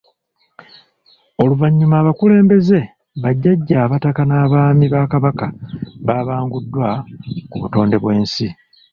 Oluvannyuma 1.41 1.95
abakulembeze, 2.01 2.79
bajjajja 3.21 3.75
abataka 3.85 4.21
n’abaami 4.25 4.85
ba 4.93 5.01
Kabaka 5.11 5.45
babanguddwa 6.05 6.87
ku 7.49 7.55
butonde 7.61 7.97
bw’ensi. 8.01 8.47